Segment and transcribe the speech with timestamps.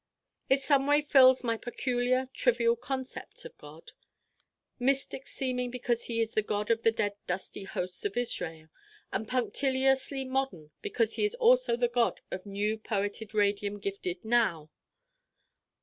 [0.49, 3.91] It someway fills my peculiar trivial concepts of God:
[4.79, 8.69] mystic seeming because he is the God of the dead dusty hosts of Israel,
[9.11, 14.71] and punctiliously modern because he is also the God of new poeted radium gifted Now.